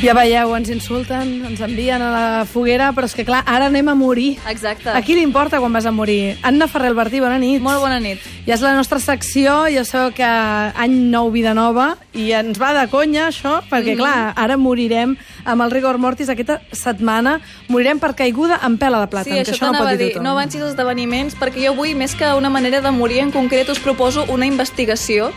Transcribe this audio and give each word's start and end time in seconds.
Ja 0.00 0.14
veieu, 0.16 0.54
ens 0.56 0.70
insulten, 0.72 1.42
ens 1.44 1.60
envien 1.60 2.00
a 2.00 2.06
la 2.08 2.44
foguera, 2.48 2.86
però 2.96 3.04
és 3.04 3.12
que 3.12 3.24
clar, 3.28 3.42
ara 3.44 3.66
anem 3.68 3.90
a 3.92 3.94
morir. 3.94 4.38
Exacte. 4.48 4.88
A 4.96 5.02
qui 5.04 5.12
li 5.12 5.20
importa 5.20 5.58
quan 5.60 5.74
vas 5.76 5.84
a 5.84 5.92
morir? 5.92 6.38
Anna 6.42 6.64
Ferrer 6.72 6.88
Albertí, 6.94 7.20
bona 7.20 7.36
nit. 7.38 7.60
Molt 7.60 7.82
bona 7.82 7.98
nit. 8.00 8.22
Ja 8.46 8.54
és 8.56 8.64
la 8.64 8.72
nostra 8.72 8.96
secció, 8.98 9.66
ja 9.68 9.84
sabeu 9.84 10.14
que 10.16 10.24
any 10.24 10.94
nou, 11.12 11.28
vida 11.30 11.52
nova, 11.52 11.98
i 12.16 12.30
ens 12.32 12.56
va 12.58 12.72
de 12.78 12.86
conya 12.88 13.26
això, 13.28 13.60
perquè, 13.68 13.92
Mhm. 13.92 13.98
clar, 14.00 14.32
ara 14.36 14.56
morirem 14.56 15.18
amb 15.44 15.62
el 15.62 15.70
rigor 15.70 15.98
mortis 15.98 16.30
aquesta 16.30 16.62
setmana, 16.72 17.42
morirem 17.68 17.98
per 18.00 18.14
caiguda 18.14 18.58
en 18.64 18.78
pela 18.78 19.04
de 19.04 19.06
Sí, 19.06 19.10
plàtan, 19.12 19.44
que 19.44 19.52
això 19.52 19.70
no 19.70 19.78
pot 19.80 19.88
dir 19.90 19.98
dir. 19.98 20.08
tothom. 20.14 20.22
No 20.24 20.30
avancis 20.30 20.62
els 20.62 20.70
esdeveniments, 20.70 21.36
perquè 21.36 21.66
jo 21.66 21.72
avui, 21.72 21.94
més 21.94 22.14
que 22.14 22.24
una 22.32 22.48
manera 22.48 22.80
de 22.80 22.90
morir 22.90 23.18
en 23.18 23.30
concret, 23.32 23.68
us 23.68 23.78
proposo 23.78 24.24
una 24.28 24.46
investigació 24.46 25.30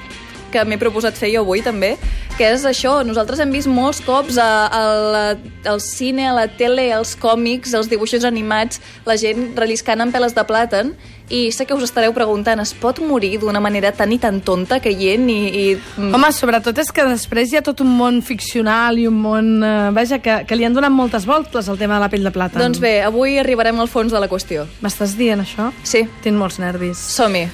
que 0.54 0.64
m'he 0.66 0.78
proposat 0.78 1.16
fer 1.16 1.34
jo 1.34 1.42
avui 1.42 1.62
també, 1.64 1.98
que 2.38 2.48
és 2.50 2.64
això, 2.66 2.96
nosaltres 3.06 3.40
hem 3.44 3.52
vist 3.54 3.70
molts 3.70 4.00
cops 4.06 4.38
a, 4.42 4.50
a 4.68 4.82
la, 5.14 5.24
al 5.70 5.82
cine, 5.84 6.26
a 6.30 6.34
la 6.36 6.48
tele, 6.50 6.88
als 6.94 7.14
còmics, 7.20 7.74
als 7.78 7.90
dibuixos 7.92 8.26
animats, 8.26 8.82
la 9.06 9.18
gent 9.22 9.52
relliscant 9.60 10.02
amb 10.02 10.16
peles 10.16 10.34
de 10.34 10.44
plàtan, 10.48 10.94
i 11.34 11.46
sé 11.56 11.66
que 11.66 11.74
us 11.78 11.86
estareu 11.86 12.14
preguntant, 12.14 12.60
es 12.62 12.74
pot 12.78 13.00
morir 13.02 13.38
d'una 13.42 13.62
manera 13.64 13.94
tan 13.96 14.12
i 14.12 14.20
tan 14.22 14.42
tonta 14.46 14.80
caient 14.84 15.30
i... 15.32 15.38
i... 15.48 15.66
Home, 15.98 16.32
sobretot 16.36 16.78
és 16.84 16.92
que 16.94 17.06
després 17.08 17.54
hi 17.54 17.62
ha 17.62 17.64
tot 17.66 17.82
un 17.86 17.94
món 17.98 18.20
ficcional 18.26 19.00
i 19.00 19.08
un 19.10 19.18
món... 19.24 19.54
Eh, 19.64 19.90
vaja, 19.96 20.20
que, 20.24 20.42
que 20.50 20.58
li 20.58 20.68
han 20.68 20.76
donat 20.76 20.94
moltes 20.94 21.26
voltes 21.30 21.70
al 21.70 21.80
tema 21.80 21.98
de 21.98 22.06
la 22.06 22.12
pell 22.12 22.28
de 22.28 22.34
plàtan. 22.34 22.62
Doncs 22.62 22.82
bé, 22.84 22.98
avui 23.06 23.38
arribarem 23.42 23.80
al 23.82 23.90
fons 23.90 24.14
de 24.14 24.22
la 24.22 24.30
qüestió. 24.32 24.68
M'estàs 24.84 25.16
dient 25.20 25.46
això? 25.46 25.72
Sí, 25.88 26.06
Tinc 26.26 26.38
molts 26.38 26.60
nervis. 26.62 26.98
som-hi. 27.14 27.48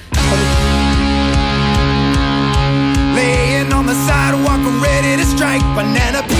Laying 3.14 3.49
sidewalk, 4.70 4.82
ready 4.82 5.16
to 5.16 5.24
strike 5.24 5.62
banana 5.74 6.22
peel. 6.22 6.36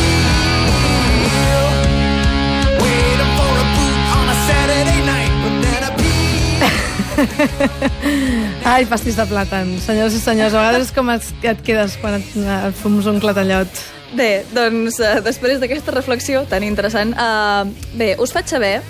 Waiting 2.80 3.32
for 3.36 3.54
a 3.58 3.66
boot 3.74 3.96
on 4.16 4.28
a 4.28 4.36
Saturday 4.46 5.00
night, 5.06 5.32
banana 5.42 5.90
peel. 5.96 6.70
Ai, 8.64 8.86
pastís 8.86 9.16
de 9.16 9.26
plàtan. 9.26 9.78
Senyors 9.80 10.14
i 10.14 10.20
senyors, 10.20 10.54
a 10.54 10.58
vegades 10.58 10.88
és 10.88 10.94
com 10.94 11.10
et, 11.10 11.22
et 11.42 11.62
quedes 11.62 11.96
quan 12.00 12.14
et, 12.20 12.36
et 12.36 12.74
fums 12.82 13.06
un 13.06 13.20
clatallot. 13.20 13.82
Bé, 14.16 14.44
doncs 14.52 14.98
uh, 15.00 15.20
després 15.22 15.60
d'aquesta 15.60 15.94
reflexió 15.94 16.44
tan 16.50 16.64
interessant, 16.66 17.14
uh, 17.14 17.66
bé, 17.94 18.16
us 18.18 18.32
faig 18.34 18.48
saber 18.50 18.80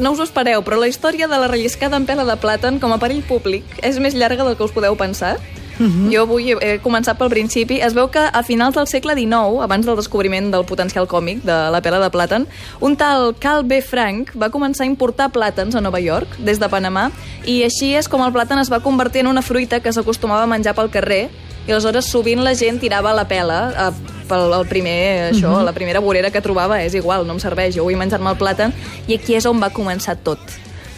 no 0.00 0.12
us 0.14 0.20
ho 0.20 0.24
espereu, 0.24 0.62
però 0.64 0.78
la 0.80 0.88
història 0.88 1.26
de 1.28 1.36
la 1.36 1.48
relliscada 1.48 1.98
en 1.98 2.06
pela 2.08 2.24
de 2.24 2.36
plàtan 2.40 2.78
com 2.80 2.92
a 2.94 2.98
perill 3.00 3.24
públic 3.26 3.64
és 3.84 3.98
més 4.00 4.14
llarga 4.14 4.46
del 4.46 4.56
que 4.56 4.64
us 4.64 4.72
podeu 4.72 4.96
pensar. 4.96 5.34
Uh 5.78 5.86
-huh. 5.86 6.12
Jo 6.12 6.22
avui 6.22 6.52
he 6.52 6.80
començat 6.80 7.16
pel 7.16 7.28
principi. 7.28 7.80
Es 7.80 7.94
veu 7.94 8.08
que 8.10 8.18
a 8.20 8.42
finals 8.42 8.74
del 8.74 8.86
segle 8.86 9.14
XIX, 9.14 9.62
abans 9.62 9.86
del 9.86 9.96
descobriment 9.96 10.50
del 10.50 10.64
potencial 10.64 11.06
còmic 11.06 11.42
de 11.42 11.70
la 11.70 11.80
pela 11.80 11.98
de 11.98 12.10
plàtan, 12.10 12.46
un 12.80 12.96
tal 12.96 13.34
Cal 13.38 13.64
B. 13.64 13.80
Frank 13.82 14.30
va 14.34 14.50
començar 14.50 14.84
a 14.84 14.86
importar 14.86 15.30
plàtans 15.30 15.74
a 15.74 15.80
Nova 15.80 16.00
York, 16.00 16.38
des 16.38 16.58
de 16.58 16.68
Panamà, 16.68 17.10
i 17.44 17.62
així 17.62 17.94
és 17.94 18.08
com 18.08 18.22
el 18.22 18.32
plàtan 18.32 18.58
es 18.60 18.70
va 18.70 18.80
convertir 18.80 19.20
en 19.20 19.26
una 19.26 19.42
fruita 19.42 19.80
que 19.80 19.92
s'acostumava 19.92 20.42
a 20.42 20.46
menjar 20.46 20.74
pel 20.74 20.90
carrer, 20.90 21.30
i 21.66 21.72
aleshores 21.72 22.06
sovint 22.06 22.42
la 22.42 22.54
gent 22.54 22.80
tirava 22.80 23.12
la 23.12 23.26
pela 23.28 23.60
eh, 23.70 23.92
pel 24.28 24.52
el 24.54 24.66
primer, 24.66 25.32
això, 25.32 25.50
uh 25.50 25.58
-huh. 25.58 25.64
la 25.64 25.72
primera 25.72 26.00
vorera 26.00 26.30
que 26.30 26.40
trobava, 26.40 26.82
és 26.82 26.94
igual, 26.94 27.26
no 27.26 27.32
em 27.34 27.40
serveix, 27.40 27.74
jo 27.74 27.84
vull 27.84 27.96
menjar-me 27.96 28.30
el 28.30 28.36
plàtan, 28.36 28.72
i 29.06 29.14
aquí 29.14 29.34
és 29.34 29.46
on 29.46 29.60
va 29.60 29.70
començar 29.70 30.16
tot 30.16 30.38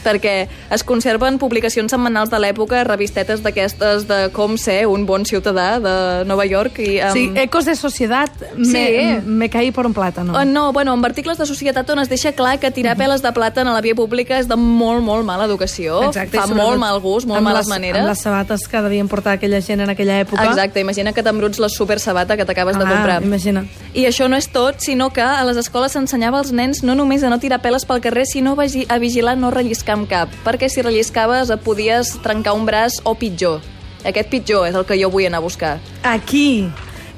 perquè 0.04 0.48
es 0.70 0.82
conserven 0.84 1.38
publicacions 1.38 1.90
setmanals 1.92 2.30
de 2.30 2.38
l'època, 2.38 2.84
revistetes 2.84 3.42
d'aquestes 3.42 4.06
de 4.08 4.30
com 4.32 4.56
ser 4.58 4.86
un 4.86 5.06
bon 5.06 5.24
ciutadà 5.24 5.78
de 5.80 6.24
Nova 6.26 6.46
York. 6.46 6.78
I, 6.78 7.00
Um... 7.02 7.12
Sí, 7.12 7.30
ecos 7.36 7.64
de 7.64 7.74
societat, 7.76 8.30
me, 8.56 8.64
Sí. 8.64 9.20
me 9.26 9.48
caí 9.50 9.70
por 9.72 9.86
un 9.86 9.94
plàtano. 9.94 10.34
Oh, 10.38 10.44
no, 10.44 10.72
bueno, 10.72 10.92
amb 10.92 11.04
articles 11.04 11.38
de 11.38 11.46
societat 11.46 11.88
on 11.90 11.98
es 12.00 12.08
deixa 12.08 12.32
clar 12.32 12.58
que 12.60 12.70
tirar 12.70 12.96
peles 12.96 13.22
de 13.22 13.32
plàtan 13.32 13.66
a 13.68 13.72
la 13.72 13.80
via 13.80 13.94
pública 13.94 14.38
és 14.38 14.48
de 14.48 14.56
molt, 14.56 15.02
molt 15.02 15.24
mala 15.24 15.44
educació, 15.46 16.02
Exacte, 16.08 16.38
fa 16.38 16.46
molt 16.46 16.78
mal 16.78 17.00
gust, 17.00 17.26
molt 17.26 17.38
amb 17.38 17.48
males 17.48 17.66
les, 17.66 17.68
maneres. 17.68 18.00
Amb 18.00 18.08
les 18.08 18.18
sabates 18.20 18.66
que 18.68 18.82
devien 18.82 19.08
portar 19.08 19.34
aquella 19.34 19.60
gent 19.60 19.80
en 19.80 19.90
aquella 19.90 20.20
època. 20.20 20.44
Exacte, 20.44 20.80
imagina 20.80 21.12
que 21.12 21.22
t'embruts 21.22 21.58
la 21.58 21.68
super 21.68 21.98
sabata 22.00 22.36
que 22.36 22.44
t'acabes 22.44 22.76
de 22.78 22.84
Ah, 22.84 22.88
comprar. 22.88 23.22
imagina. 23.22 23.64
I 23.94 24.04
això 24.06 24.28
no 24.28 24.36
és 24.36 24.48
tot, 24.48 24.80
sinó 24.80 25.10
que 25.12 25.20
a 25.22 25.44
les 25.44 25.56
escoles 25.56 25.92
s'ensenyava 25.92 26.38
als 26.38 26.52
nens 26.52 26.82
no 26.82 26.94
només 26.94 27.22
a 27.22 27.28
no 27.30 27.38
tirar 27.38 27.60
peles 27.62 27.84
pel 27.84 28.00
carrer, 28.00 28.26
sinó 28.26 28.56
a 28.88 28.98
vigilar 28.98 29.36
no 29.36 29.50
relliscar 29.50 29.91
amb 29.92 30.08
cap, 30.08 30.28
perquè 30.44 30.68
si 30.68 30.82
relliscaves 30.82 31.50
et 31.50 31.60
podies 31.60 32.16
trencar 32.22 32.54
un 32.54 32.66
braç 32.66 33.00
o 33.04 33.14
pitjor. 33.14 33.60
Aquest 34.04 34.28
pitjor 34.32 34.66
és 34.66 34.74
el 34.74 34.84
que 34.84 34.98
jo 34.98 35.10
vull 35.10 35.26
anar 35.26 35.38
a 35.38 35.46
buscar. 35.46 35.76
Aquí. 36.02 36.70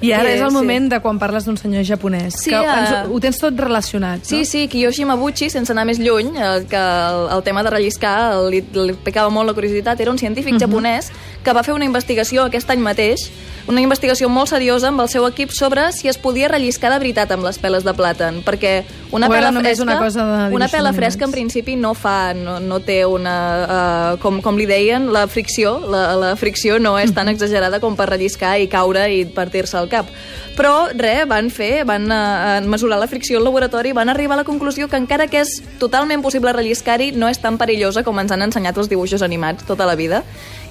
I 0.04 0.10
ara 0.12 0.28
Sí, 0.28 0.34
és 0.34 0.40
el 0.42 0.50
sí. 0.50 0.54
moment 0.54 0.88
de 0.90 0.98
quan 1.00 1.18
parles 1.18 1.46
d'un 1.46 1.56
senyor 1.56 1.84
japonès. 1.86 2.34
Sí, 2.42 2.50
que 2.50 2.56
eh, 2.56 2.74
ens, 2.80 3.08
ho 3.08 3.20
tens 3.20 3.38
tot 3.40 3.56
relacionat, 3.56 4.24
Sí, 4.26 4.42
no? 4.42 4.44
sí, 4.44 4.66
Kiyoshi 4.68 5.06
Mabuchi, 5.08 5.48
sense 5.48 5.72
anar 5.72 5.86
més 5.88 5.98
lluny, 5.98 6.34
eh, 6.36 6.66
que 6.68 6.76
el, 6.76 7.28
el 7.38 7.42
tema 7.46 7.62
de 7.62 7.70
relliscar 7.70 8.42
li, 8.50 8.60
li 8.74 8.92
picava 9.06 9.30
molt 9.32 9.48
la 9.48 9.54
curiositat, 9.56 10.00
era 10.00 10.10
un 10.10 10.18
científic 10.18 10.54
uh 10.54 10.58
-huh. 10.58 10.66
japonès 10.66 11.10
que 11.44 11.52
va 11.52 11.62
fer 11.62 11.74
una 11.76 11.86
investigació 11.86 12.48
aquest 12.48 12.70
any 12.72 12.80
mateix, 12.82 13.28
una 13.68 13.80
investigació 13.80 14.28
molt 14.28 14.50
seriosa 14.52 14.90
amb 14.90 15.00
el 15.00 15.08
seu 15.08 15.24
equip 15.28 15.52
sobre 15.56 15.86
si 15.96 16.08
es 16.10 16.18
podia 16.20 16.50
relliscar 16.52 16.90
de 16.92 16.98
veritat 17.00 17.30
amb 17.32 17.46
les 17.46 17.58
peles 17.60 17.84
de 17.84 17.94
plàtan, 17.96 18.42
perquè 18.44 18.74
una 19.14 19.28
pela 19.30 19.52
fresca, 19.52 19.84
una 19.84 19.98
cosa 20.02 20.24
de 20.24 20.54
una 20.54 20.68
pela 20.68 20.92
fresca 20.92 21.24
en 21.24 21.32
principi 21.32 21.76
no 21.76 21.94
fa, 21.94 22.34
no, 22.34 22.58
no 22.60 22.80
té 22.84 23.04
una, 23.08 23.36
uh, 23.64 24.20
com, 24.20 24.40
com 24.44 24.58
li 24.60 24.66
deien, 24.68 25.08
la 25.14 25.26
fricció, 25.28 25.78
la, 25.80 26.06
la 26.18 26.32
fricció 26.36 26.80
no 26.82 26.96
és 27.00 27.14
tan 27.16 27.30
exagerada 27.32 27.80
com 27.80 27.96
per 27.96 28.10
relliscar 28.10 28.58
i 28.60 28.68
caure 28.68 29.06
i 29.12 29.24
partir-se 29.24 29.78
el 29.80 29.88
cap. 29.92 30.10
Però, 30.54 30.86
res, 30.94 31.24
van 31.26 31.48
fer, 31.50 31.82
van 31.88 32.04
uh, 32.06 32.60
mesurar 32.70 33.00
la 33.00 33.08
fricció 33.10 33.40
al 33.40 33.48
laboratori 33.48 33.90
i 33.90 33.96
van 33.96 34.12
arribar 34.12 34.36
a 34.36 34.42
la 34.42 34.46
conclusió 34.46 34.86
que 34.90 35.00
encara 35.00 35.26
que 35.26 35.40
és 35.42 35.56
totalment 35.80 36.22
possible 36.22 36.52
relliscar-hi, 36.54 37.10
no 37.18 37.30
és 37.32 37.40
tan 37.42 37.58
perillosa 37.58 38.04
com 38.06 38.20
ens 38.22 38.34
han 38.34 38.44
ensenyat 38.46 38.78
els 38.78 38.90
dibuixos 38.92 39.24
animats 39.26 39.66
tota 39.66 39.88
la 39.88 39.96
vida. 39.98 40.22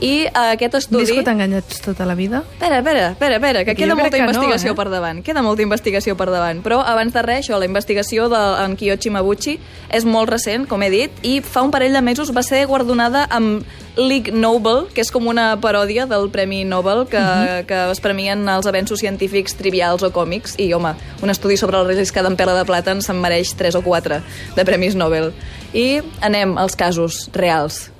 I 0.04 0.26
uh, 0.28 0.52
aquest 0.52 0.76
estudi... 0.82 1.06
viscut 1.08 1.30
enganyats 1.32 1.80
tota 1.84 2.04
la 2.04 2.16
vida? 2.20 2.42
Espera, 2.58 2.82
espera, 2.82 3.06
espera, 3.14 3.38
espera, 3.40 3.64
que 3.64 3.76
queda 3.76 3.96
molta 3.96 4.18
que 4.18 4.26
no, 4.26 4.34
investigació 4.34 4.74
eh? 4.74 4.76
per 4.76 4.88
davant. 4.92 5.22
Queda 5.24 5.44
molta 5.46 5.64
investigació 5.64 6.18
per 6.20 6.28
davant. 6.28 6.60
Però 6.66 6.82
abans 6.84 7.16
de 7.16 7.24
res, 7.24 7.46
això, 7.46 7.60
la 7.62 7.70
investigació 7.70 8.28
d'en 8.32 8.76
Kiyoshi 8.80 9.14
Mabuchi 9.16 9.56
és 9.96 10.04
molt 10.04 10.32
recent, 10.34 10.68
com 10.68 10.84
he 10.84 10.92
dit, 10.92 11.24
i 11.24 11.38
fa 11.40 11.64
un 11.64 11.72
parell 11.72 11.96
de 11.96 12.02
mesos 12.04 12.34
va 12.36 12.44
ser 12.44 12.66
guardonada 12.68 13.24
amb 13.32 13.64
League 13.96 14.34
Nobel, 14.36 14.90
que 14.92 15.06
és 15.06 15.14
com 15.14 15.30
una 15.32 15.54
paròdia 15.64 16.08
del 16.10 16.28
Premi 16.34 16.64
Nobel 16.68 17.06
que, 17.08 17.18
uh 17.18 17.24
-huh. 17.24 17.66
que 17.66 17.92
es 17.92 18.00
premien 18.02 18.44
els 18.50 18.66
avenços 18.66 19.00
científics 19.00 19.56
trivials 19.56 20.04
o 20.04 20.12
còmics. 20.12 20.56
I, 20.58 20.74
home, 20.74 20.96
un 21.22 21.30
estudi 21.30 21.56
sobre 21.56 21.78
el 21.78 21.90
en 21.94 22.36
pela 22.36 22.54
de 22.56 22.66
plàtan 22.66 23.02
se'n 23.02 23.22
mereix 23.22 23.56
3 23.56 23.76
o 23.76 23.82
4 23.82 24.22
de 24.56 24.66
Premis 24.66 24.96
Nobel. 24.96 25.32
I 25.74 26.02
anem 26.22 26.58
als 26.58 26.76
casos 26.76 27.30
reals. 27.34 27.93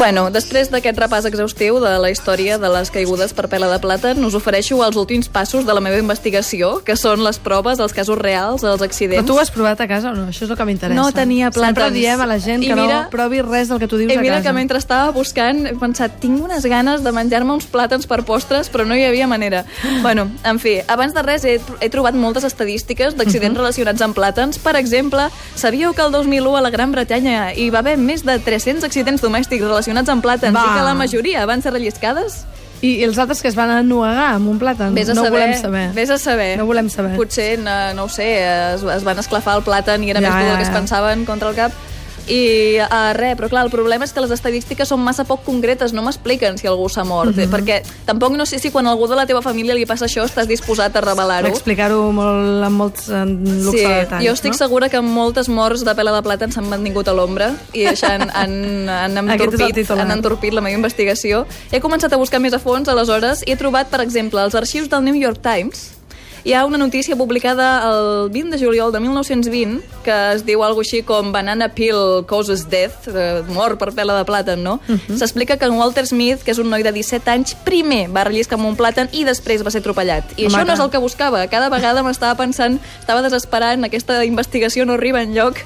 Bueno, 0.00 0.30
després 0.32 0.70
d'aquest 0.72 0.96
repàs 0.96 1.26
exhaustiu 1.28 1.76
de 1.76 1.90
la 2.00 2.08
història 2.08 2.54
de 2.56 2.68
les 2.72 2.88
caigudes 2.88 3.34
per 3.36 3.50
pela 3.52 3.66
de 3.68 3.76
plàtan, 3.82 4.22
us 4.24 4.32
ofereixo 4.38 4.78
els 4.80 4.96
últims 4.96 5.26
passos 5.28 5.66
de 5.68 5.74
la 5.76 5.82
meva 5.84 5.98
investigació, 6.00 6.78
que 6.86 6.94
són 6.96 7.20
les 7.20 7.36
proves, 7.38 7.76
els 7.84 7.92
casos 7.92 8.16
reals, 8.16 8.64
els 8.64 8.80
Però 8.80 8.86
accidents... 8.88 9.26
tu 9.28 9.36
ho 9.36 9.40
has 9.42 9.50
provat 9.52 9.82
a 9.84 9.86
casa 9.90 10.08
o 10.08 10.14
no? 10.16 10.24
Això 10.32 10.46
és 10.46 10.54
el 10.54 10.56
que 10.56 10.64
m'interessa. 10.64 10.96
No 10.96 11.12
tenia 11.12 11.50
Sempre 11.52 11.84
plàtans. 11.84 11.92
diem 11.98 12.22
a 12.24 12.28
la 12.30 12.38
gent 12.40 12.64
I 12.64 12.70
que 12.70 12.78
mira- 12.78 13.02
no 13.02 13.10
provi 13.12 13.42
res 13.44 13.68
del 13.68 13.78
que 13.78 13.88
tu 13.92 13.98
dius 14.00 14.14
I 14.14 14.16
a 14.16 14.22
mira 14.22 14.38
casa. 14.38 14.48
que 14.48 14.54
mentre 14.56 14.78
estava 14.80 15.10
buscant 15.12 15.66
he 15.68 15.74
pensat, 15.76 16.16
tinc 16.24 16.40
unes 16.48 16.64
ganes 16.64 17.04
de 17.04 17.12
menjar-me 17.12 17.52
uns 17.58 17.68
plàtans 17.70 18.08
per 18.08 18.22
postres, 18.24 18.72
però 18.72 18.86
no 18.88 18.96
hi 18.96 19.04
havia 19.04 19.28
manera. 19.28 19.66
Bueno, 20.00 20.30
en 20.48 20.58
fi, 20.64 20.78
abans 20.88 21.12
de 21.12 21.20
res 21.28 21.44
he, 21.44 21.58
he 21.82 21.90
trobat 21.92 22.14
moltes 22.16 22.44
estadístiques 22.48 23.18
d'accidents 23.20 23.52
Mhm. 23.52 23.60
relacionats 23.60 24.00
amb 24.00 24.16
plàtans. 24.16 24.56
Per 24.64 24.76
exemple, 24.80 25.28
sabíeu 25.54 25.92
que 25.92 26.00
el 26.00 26.10
2001 26.10 26.56
a 26.56 26.62
la 26.64 26.70
Gran 26.70 26.90
Bretanya 26.90 27.52
hi 27.52 27.68
va 27.68 27.80
haver 27.84 27.98
més 27.98 28.24
de 28.24 28.38
300 28.38 28.82
accidents 28.88 29.20
domèstics 29.20 29.60
relacionats 29.60 29.89
amb 29.98 30.22
plàtans 30.24 30.54
Va. 30.54 30.62
i 30.62 30.78
que 30.78 30.86
la 30.86 30.94
majoria 30.94 31.46
van 31.46 31.62
ser 31.62 31.72
relliscades? 31.72 32.44
I, 32.80 32.94
I 33.00 33.04
els 33.04 33.18
altres 33.20 33.42
que 33.42 33.48
es 33.50 33.56
van 33.58 33.70
ennuegar 33.74 34.30
amb 34.36 34.48
un 34.48 34.58
plàtan? 34.60 34.94
Vés 34.96 35.10
a 35.12 35.14
no 35.14 35.24
saber, 35.26 35.40
volem 35.40 35.54
saber. 35.60 35.84
Vés 35.92 36.10
a 36.10 36.16
saber. 36.18 36.56
No 36.56 36.64
volem 36.64 36.88
saber. 36.88 37.16
Potser, 37.16 37.58
no, 37.60 37.74
no 37.94 38.04
ho 38.04 38.08
sé, 38.08 38.30
es, 38.40 38.82
es 38.82 39.04
van 39.04 39.20
esclafar 39.20 39.58
el 39.58 39.64
plàtan 39.66 40.04
i 40.06 40.10
era 40.14 40.22
Ja, 40.22 40.30
més 40.30 40.36
dur 40.38 40.46
del 40.46 40.54
ja, 40.54 40.56
que 40.56 40.68
es 40.68 40.72
ja. 40.72 40.78
pensaven 40.78 41.26
contra 41.28 41.50
el 41.50 41.58
cap. 41.58 41.72
I 42.30 42.78
uh, 42.78 43.10
res, 43.16 43.34
però 43.38 43.48
clar, 43.50 43.64
el 43.66 43.70
problema 43.72 44.06
és 44.06 44.12
que 44.14 44.22
les 44.22 44.30
estadístiques 44.30 44.88
són 44.88 45.00
massa 45.02 45.24
poc 45.26 45.42
concretes, 45.44 45.92
no 45.92 46.04
m'expliquen 46.06 46.58
si 46.60 46.68
algú 46.70 46.88
s'ha 46.88 47.02
mort, 47.04 47.34
Mhm. 47.34 47.40
eh, 47.42 47.48
perquè 47.50 47.80
tampoc 48.06 48.36
no 48.38 48.46
sé 48.46 48.58
si 48.62 48.70
quan 48.70 48.86
algú 48.86 49.08
de 49.08 49.16
la 49.16 49.26
teva 49.26 49.42
família 49.42 49.74
li 49.74 49.84
passa 49.86 50.06
això 50.06 50.24
estàs 50.24 50.46
disposat 50.46 50.94
a 50.96 51.00
revelar-ho. 51.00 51.48
Explicar-ho 51.48 52.12
molt, 52.12 52.62
amb 52.64 52.76
molts 52.76 53.08
en 53.10 53.64
luxe 53.64 53.78
Sí, 53.78 53.84
de 53.84 53.94
detalls, 54.04 54.24
jo 54.26 54.32
estic 54.32 54.52
no? 54.52 54.58
segura 54.58 54.88
que 54.88 55.00
moltes 55.00 55.48
morts 55.48 55.84
de 55.84 55.94
pela 55.94 56.12
de 56.12 56.22
plàtan 56.22 56.52
s'han 56.52 56.68
mantingut 56.70 57.08
a 57.08 57.12
l'ombra 57.12 57.54
i 57.72 57.84
això 57.84 58.10
han, 58.10 58.30
han, 58.30 58.88
han, 58.88 59.18
entorpit, 59.30 59.90
han 59.90 60.10
entorpit 60.10 60.54
la 60.54 60.60
meva 60.60 60.76
investigació. 60.76 61.46
He 61.72 61.80
començat 61.80 62.12
a 62.12 62.16
buscar 62.16 62.40
més 62.40 62.52
a 62.54 62.58
fons, 62.60 62.88
aleshores, 62.88 63.42
i 63.46 63.52
he 63.52 63.56
trobat, 63.56 63.88
per 63.90 64.00
exemple, 64.00 64.40
els 64.40 64.54
arxius 64.54 64.88
del 64.88 65.02
New 65.04 65.14
York 65.14 65.42
Times 65.42 65.96
hi 66.44 66.54
ha 66.54 66.64
una 66.64 66.78
notícia 66.78 67.16
publicada 67.16 67.82
el 67.90 68.30
20 68.30 68.56
de 68.56 68.64
juliol 68.64 68.92
de 68.92 69.00
1920 69.00 69.82
que 70.04 70.16
es 70.34 70.44
diu 70.46 70.62
alguna 70.64 70.80
així 70.80 71.02
com 71.04 71.28
Banana 71.32 71.68
Peel 71.76 72.24
Causes 72.26 72.62
Death, 72.72 73.08
eh, 73.12 73.42
mort 73.52 73.76
per 73.78 73.90
pela 73.92 74.16
de 74.16 74.24
plàtan, 74.24 74.62
no? 74.64 74.80
Uh 74.88 74.96
-huh. 74.96 75.18
S'explica 75.18 75.58
que 75.58 75.66
en 75.66 75.72
Walter 75.72 76.06
Smith, 76.06 76.42
que 76.42 76.52
és 76.52 76.58
un 76.58 76.70
noi 76.70 76.82
de 76.82 76.92
17 76.92 77.30
anys, 77.30 77.54
primer 77.54 78.08
va 78.08 78.24
relliscar 78.24 78.58
amb 78.58 78.68
un 78.68 78.76
plàtan 78.76 79.08
i 79.12 79.24
després 79.24 79.64
va 79.64 79.70
ser 79.70 79.80
atropellat. 79.80 80.24
I 80.36 80.46
Home, 80.46 80.56
això 80.56 80.66
no 80.66 80.72
és 80.72 80.80
el 80.80 80.90
que 80.90 80.98
buscava. 80.98 81.46
Cada 81.48 81.68
vegada 81.68 82.02
m'estava 82.02 82.34
pensant, 82.36 82.80
estava 82.98 83.22
desesperant, 83.22 83.84
aquesta 83.84 84.24
investigació 84.24 84.86
no 84.86 84.94
arriba 84.94 85.22
en 85.22 85.34
lloc, 85.34 85.56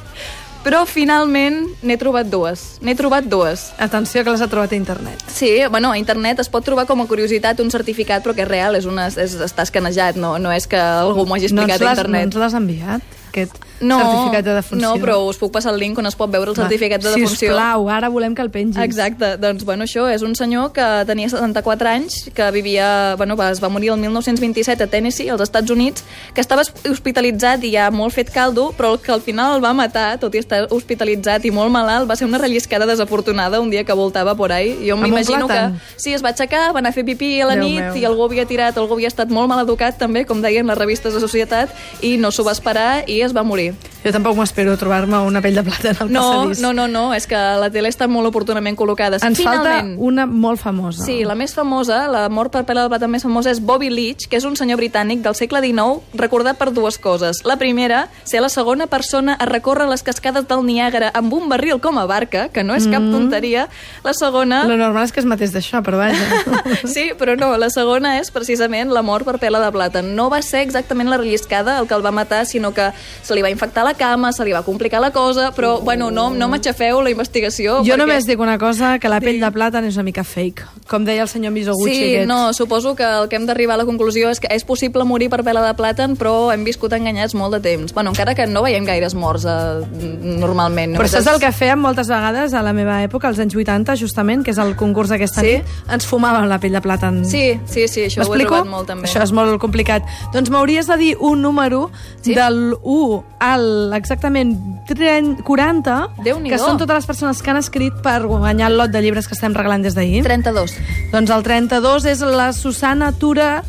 però 0.65 0.85
finalment 0.89 1.61
n'he 1.85 1.97
trobat 2.01 2.31
dues. 2.33 2.65
N'he 2.85 2.97
trobat 2.99 3.29
dues. 3.29 3.69
Atenció 3.79 4.25
que 4.25 4.33
les 4.33 4.43
ha 4.43 4.49
trobat 4.51 4.73
a 4.73 4.79
internet. 4.79 5.21
Sí, 5.29 5.53
bueno, 5.71 5.93
a 5.93 5.99
internet 6.01 6.41
es 6.41 6.51
pot 6.51 6.65
trobar 6.65 6.87
com 6.89 7.05
a 7.05 7.07
curiositat 7.11 7.61
un 7.61 7.71
certificat, 7.71 8.25
però 8.25 8.35
que 8.35 8.47
és 8.47 8.51
real, 8.51 8.79
és 8.81 8.89
una, 8.89 9.11
és, 9.13 9.37
està 9.45 9.67
escanejat, 9.69 10.17
no, 10.21 10.37
no 10.41 10.55
és 10.55 10.67
que 10.71 10.81
algú 10.81 11.27
m'ho 11.29 11.37
hagi 11.37 11.53
No 11.53 11.63
explicat 11.63 11.81
a 11.81 11.85
l'has 11.85 12.01
no 12.01 12.09
internet. 12.09 12.31
ens 12.31 12.41
l'has 12.41 12.59
enviat, 12.59 13.15
aquest 13.31 13.64
no, 13.81 13.99
certificat 13.99 14.45
de 14.45 14.55
defunció? 14.55 14.89
No, 14.89 15.01
però 15.03 15.19
us 15.29 15.39
puc 15.41 15.53
passar 15.55 15.73
el 15.75 15.81
link 15.81 15.99
on 15.99 16.07
es 16.07 16.17
pot 16.19 16.31
veure 16.31 16.53
el 16.53 16.57
Va, 16.57 16.65
certificat 16.65 17.03
de 17.03 17.15
defunció. 17.15 17.53
Sisplau, 17.53 17.89
ara 17.91 18.11
volem 18.13 18.35
que 18.35 18.43
el 18.43 18.51
pengis. 18.55 18.79
Exacte, 18.83 19.35
doncs 19.43 19.65
bueno, 19.65 19.85
això 19.89 20.07
és 20.13 20.23
un 20.23 20.35
senyor 20.39 20.73
que 20.77 20.87
tenia 21.09 21.29
74 21.33 21.91
anys, 21.91 22.19
que 22.35 22.51
vivia, 22.55 23.15
bueno, 23.17 23.37
va, 23.37 23.51
es 23.51 23.63
va 23.63 23.69
morir 23.69 23.91
el 23.95 23.99
1927 24.03 24.85
a 24.85 24.87
Tennessee, 24.87 25.31
als 25.31 25.43
Estats 25.43 25.71
Units, 25.71 26.05
que 26.35 26.41
estava 26.41 26.63
hospitalitzat 26.91 27.65
i 27.65 27.75
ja 27.75 27.91
molt 27.91 28.15
fet 28.15 28.31
caldo, 28.35 28.71
però 28.77 28.95
el 28.95 29.01
que 29.01 29.13
al 29.13 29.23
final 29.25 29.57
el 29.57 29.65
va 29.65 29.75
matar, 29.77 30.19
tot 30.23 30.35
i 30.35 30.43
estar 30.43 30.65
hospitalitzat 30.71 31.45
i 31.45 31.53
molt 31.55 31.73
malalt, 31.75 32.09
va 32.11 32.17
ser 32.17 32.29
una 32.29 32.39
relliscada 32.39 32.87
desafortunada 32.87 33.61
un 33.61 33.71
dia 33.71 33.85
que 33.85 33.93
voltava 33.93 34.35
por 34.35 34.53
ahí. 34.53 34.77
Jo 34.89 34.97
m'imagino 34.97 35.49
que 35.49 35.61
sí, 35.97 36.15
es 36.15 36.25
va 36.25 36.31
aixecar, 36.35 36.73
va 36.75 36.81
anar 36.83 36.91
a 36.91 36.97
fer 36.97 37.05
pipí 37.05 37.41
a 37.41 37.51
la 37.51 37.59
Déu 37.59 37.65
nit 37.65 37.81
meu. 37.81 37.97
i 37.97 38.05
algú 38.09 38.25
havia 38.25 38.47
tirat, 38.47 38.77
algú 38.79 38.95
havia 38.95 39.09
estat 39.09 39.31
molt 39.31 39.49
mal 39.49 39.63
educat 39.65 39.99
també, 39.99 40.25
com 40.25 40.43
deien 40.43 40.67
les 40.67 40.79
revistes 40.79 41.15
de 41.15 41.21
societat, 41.21 41.75
i 42.03 42.17
no 42.17 42.31
s'ho 42.31 42.45
va 42.47 42.53
esperar 42.53 43.05
i 43.07 43.21
es 43.23 43.35
va 43.37 43.43
morir. 43.43 43.74
Jo 44.05 44.13
tampoc 44.13 44.37
m'espero 44.37 44.77
trobar-me 44.77 45.17
una 45.25 45.41
pell 45.41 45.55
de 45.57 45.63
plata 45.65 45.95
al 46.05 46.11
No, 46.13 46.21
passadís. 46.21 46.61
no, 46.61 46.73
no, 46.77 46.87
no, 46.89 47.15
és 47.17 47.27
que 47.27 47.37
la 47.37 47.71
tele 47.73 47.89
està 47.89 48.07
molt 48.11 48.29
oportunament 48.29 48.77
col·locada. 48.77 49.17
Ens 49.25 49.39
Finalment, 49.39 49.95
falta 49.95 50.05
una 50.05 50.27
molt 50.27 50.61
famosa. 50.61 51.05
Sí, 51.05 51.23
la 51.25 51.35
més 51.35 51.55
famosa, 51.55 52.03
la 52.13 52.29
mort 52.29 52.53
per 52.53 52.65
pela 52.69 52.83
de 52.85 52.93
plata 52.93 53.09
més 53.09 53.23
famosa 53.25 53.51
és 53.51 53.61
Bobby 53.65 53.89
Leach, 53.91 54.29
que 54.29 54.37
és 54.37 54.45
un 54.45 54.57
senyor 54.57 54.79
britànic 54.79 55.23
del 55.25 55.35
segle 55.35 55.63
XIX 55.65 56.03
recordat 56.21 56.59
per 56.61 56.71
dues 56.73 56.99
coses. 56.99 57.41
La 57.45 57.57
primera, 57.57 58.09
ser 58.25 58.43
la 58.45 58.51
segona 58.53 58.87
persona 58.87 59.35
a 59.41 59.47
recórrer 59.47 59.89
les 59.89 60.03
cascades 60.03 60.47
del 60.49 60.67
Niàgara 60.67 61.11
amb 61.15 61.33
un 61.33 61.49
barril 61.49 61.81
com 61.81 61.97
a 61.99 62.05
barca, 62.07 62.49
que 62.53 62.63
no 62.63 62.75
és 62.77 62.87
cap 62.87 63.01
tonteria. 63.11 63.69
La 64.05 64.13
segona... 64.13 64.65
Lo 64.69 64.77
normal 64.77 65.05
és 65.09 65.13
que 65.13 65.21
es 65.21 65.27
matés 65.27 65.53
d'això, 65.55 65.81
però 65.83 65.97
vaja. 66.03 66.45
Sí, 66.85 67.13
però 67.19 67.35
no, 67.39 67.55
la 67.57 67.71
segona 67.73 68.19
és 68.21 68.31
precisament 68.31 68.91
la 68.93 69.01
mort 69.03 69.25
per 69.25 69.39
pela 69.41 69.61
de 69.65 69.71
plata. 69.73 70.03
No 70.05 70.29
va 70.31 70.43
ser 70.43 70.61
exactament 70.61 71.09
la 71.09 71.17
relliscada 71.17 71.79
el 71.81 71.89
que 71.89 71.95
el 71.95 72.05
va 72.05 72.13
matar, 72.13 72.45
sinó 72.47 72.75
que 72.75 72.91
se 73.23 73.35
li 73.35 73.43
va 73.43 73.51
infectar 73.51 73.85
la 73.85 73.94
cama, 73.95 74.33
se 74.33 74.45
li 74.45 74.53
va 74.53 74.63
complicar 74.63 75.01
la 75.01 75.11
cosa, 75.13 75.51
però, 75.55 75.81
bueno, 75.81 76.11
no, 76.11 76.31
no 76.31 76.49
m'aixafeu 76.49 77.01
la 77.03 77.11
investigació. 77.11 77.79
Jo 77.83 77.95
perquè... 77.95 77.99
només 77.99 78.27
dic 78.27 78.41
una 78.41 78.59
cosa, 78.59 78.99
que 78.99 79.09
la 79.09 79.21
pell 79.21 79.41
de 79.41 79.51
plàtan 79.55 79.85
és 79.89 79.97
una 79.97 80.05
mica 80.05 80.25
fake. 80.25 80.65
Com 80.91 81.05
deia 81.05 81.23
el 81.25 81.29
senyor 81.29 81.53
Misoguchi 81.53 81.95
Sí, 81.95 82.11
aquest. 82.17 82.29
no, 82.29 82.53
suposo 82.53 82.95
que 82.95 83.05
el 83.05 83.29
que 83.29 83.37
hem 83.37 83.47
d'arribar 83.47 83.75
a 83.75 83.83
la 83.83 83.87
conclusió 83.89 84.31
és 84.31 84.41
que 84.41 84.49
és 84.53 84.65
possible 84.65 85.05
morir 85.05 85.31
per 85.31 85.43
pela 85.45 85.63
de 85.65 85.73
plàtan, 85.79 86.17
però 86.17 86.53
hem 86.53 86.65
viscut 86.65 86.93
enganyats 86.93 87.35
molt 87.35 87.55
de 87.55 87.61
temps. 87.61 87.93
Bueno, 87.95 88.11
encara 88.11 88.35
que 88.35 88.47
no 88.47 88.63
veiem 88.63 88.85
gaires 88.85 89.15
morts 89.15 89.45
eh, 89.45 89.83
normalment. 90.23 90.97
Però 90.99 91.09
saps 91.09 91.29
el 91.33 91.41
que 91.43 91.51
fèiem 91.55 91.81
moltes 91.81 92.09
vegades 92.11 92.55
a 92.55 92.63
la 92.65 92.73
meva 92.77 93.01
època, 93.05 93.29
als 93.31 93.41
anys 93.43 93.57
80, 93.57 93.97
justament, 94.01 94.45
que 94.45 94.53
és 94.55 94.59
el 94.59 94.75
concurs 94.77 95.11
d'aquesta 95.13 95.41
Sí? 95.41 95.57
nit, 95.59 95.65
ens 95.91 96.07
fumàvem 96.07 96.47
la 96.49 96.59
pell 96.61 96.73
de 96.73 96.81
plàtan. 96.85 97.23
Sí, 97.25 97.59
sí, 97.67 97.87
sí, 97.89 98.07
això 98.09 98.25
ho 98.27 98.35
he 98.35 98.41
trobat 98.45 98.67
molt 98.67 98.87
també. 98.89 99.09
Això 99.09 99.23
és 99.23 99.33
molt 99.33 99.59
complicat. 99.61 100.03
Doncs 100.33 100.51
m'hauries 100.51 100.87
de 100.87 100.97
dir 100.97 101.17
un 101.21 101.43
número 101.43 101.91
Sí? 102.23 102.35
del 102.35 102.75
1 102.83 103.25
al 103.41 103.84
exactament 103.93 104.55
30, 104.89 105.43
40, 105.45 105.97
Déu-n'hi-do. 106.25 106.51
que 106.51 106.59
són 106.59 106.79
totes 106.81 107.03
les 107.03 107.07
persones 107.07 107.43
que 107.43 107.51
han 107.53 107.61
escrit 107.61 107.95
per 108.03 108.23
guanyar 108.27 108.71
el 108.73 108.79
lot 108.79 108.91
de 108.95 109.03
llibres 109.05 109.29
que 109.29 109.35
estem 109.37 109.55
regalant 109.55 109.85
des 109.85 109.95
d'ahir. 109.95 110.23
32. 110.25 110.77
Doncs 111.13 111.31
el 111.31 111.43
32 111.43 112.05
és 112.07 112.21
la 112.25 112.53
Susana 112.53 113.13
Tura 113.13 113.63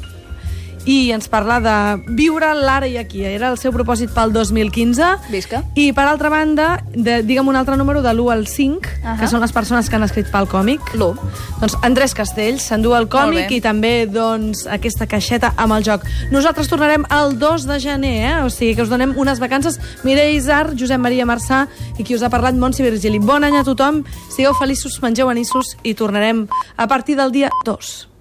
i 0.85 1.11
ens 1.11 1.27
parla 1.31 1.59
de 1.61 1.75
viure 2.15 2.51
l'ara 2.55 2.87
i 2.87 2.97
aquí. 3.01 3.23
Era 3.25 3.49
el 3.51 3.57
seu 3.57 3.73
propòsit 3.73 4.13
pel 4.15 4.31
2015. 4.33 5.09
Visca. 5.33 5.63
I 5.75 5.89
per 5.97 6.05
altra 6.07 6.29
banda, 6.29 6.67
de, 6.93 7.21
digue'm 7.25 7.49
un 7.49 7.57
altre 7.57 7.77
número 7.77 8.03
de 8.05 8.13
l'1 8.13 8.31
al 8.33 8.45
5, 8.47 8.93
Ahà. 9.03 9.17
que 9.19 9.29
són 9.31 9.41
les 9.41 9.53
persones 9.55 9.89
que 9.89 9.97
han 9.97 10.05
escrit 10.05 10.29
pel 10.31 10.47
còmic. 10.51 10.93
L'1. 10.95 11.17
Doncs 11.61 11.77
Andrés 11.85 12.15
Castells 12.17 12.69
s'endú 12.69 12.95
el 12.97 13.09
còmic 13.11 13.51
i 13.57 13.61
també 13.65 14.05
doncs, 14.05 14.65
aquesta 14.69 15.09
caixeta 15.09 15.53
amb 15.57 15.77
el 15.77 15.85
joc. 15.87 16.05
Nosaltres 16.31 16.69
tornarem 16.71 17.05
el 17.09 17.37
2 17.41 17.67
de 17.69 17.79
gener, 17.81 18.15
eh? 18.29 18.35
o 18.45 18.49
sigui 18.53 18.75
que 18.75 18.85
us 18.85 18.93
donem 18.93 19.15
unes 19.17 19.41
vacances. 19.41 19.79
Mireia 20.03 20.37
Isar, 20.37 20.65
Josep 20.77 21.01
Maria 21.01 21.25
Marçà 21.25 21.65
i 21.97 22.03
qui 22.03 22.15
us 22.15 22.23
ha 22.23 22.29
parlat, 22.29 22.55
Montse 22.55 22.85
Virgili. 22.85 23.19
Bon 23.19 23.43
any 23.43 23.57
a 23.57 23.65
tothom, 23.67 24.03
sigueu 24.29 24.53
feliços, 24.57 25.01
mengeu 25.01 25.29
anissos 25.29 25.75
i 25.83 25.95
tornarem 25.95 26.45
a 26.77 26.87
partir 26.87 27.17
del 27.17 27.33
dia 27.33 27.49
2. 27.65 28.14